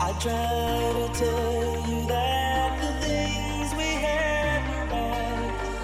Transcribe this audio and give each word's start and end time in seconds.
I 0.00 0.12
try 0.14 0.32
to 0.32 1.08
tell 1.14 1.88
you 1.90 2.06
that 2.08 2.80
the 2.80 3.06
things 3.06 3.74
we 3.76 3.84
had 4.06 4.60
were 4.70 4.86
right. 4.96 5.76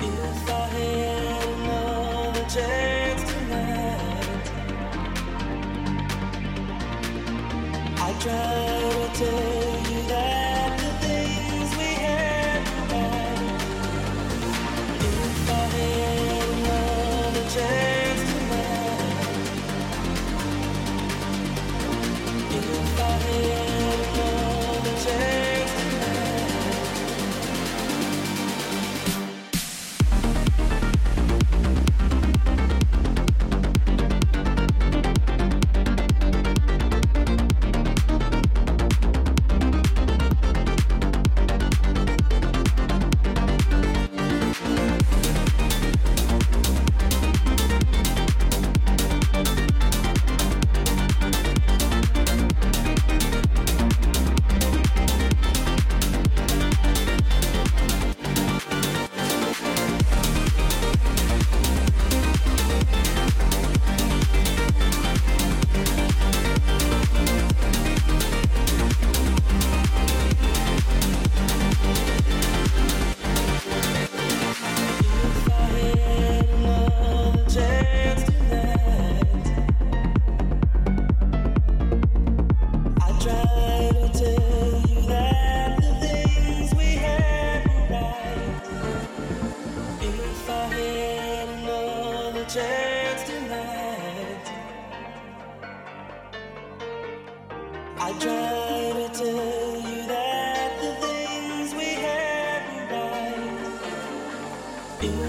If 0.00 0.50
I 0.50 0.66
had 0.68 1.48
another 1.48 2.44
chance 2.50 3.32
tonight, 3.32 4.52
I 7.96 8.12
try. 8.20 8.59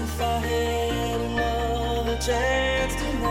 if 0.02 0.20
I 0.20 0.38
had 0.38 1.20
another 1.20 2.16
chance 2.18 2.94
to 2.96 3.21